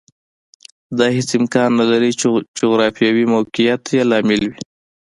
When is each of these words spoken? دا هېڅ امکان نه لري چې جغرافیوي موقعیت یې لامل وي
دا 0.97 1.05
هېڅ 1.15 1.29
امکان 1.39 1.69
نه 1.79 1.85
لري 1.91 2.11
چې 2.19 2.27
جغرافیوي 2.59 3.25
موقعیت 3.33 3.81
یې 3.95 4.01
لامل 4.11 4.41
وي 4.49 4.57